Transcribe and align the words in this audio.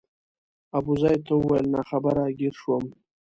ابوزید 0.77 1.19
ته 1.27 1.33
وویل 1.35 1.65
ناخبره 1.75 2.25
ګیر 2.39 2.53
شوم. 2.61 2.83